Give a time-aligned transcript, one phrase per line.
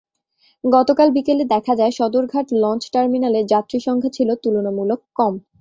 [0.63, 5.33] গতকাল বিকেলে দেখা যায়, সদরঘাট লঞ্চ টার্মিনালে যাত্রীর সংখ্যা ছিল তুলনামূলক কম।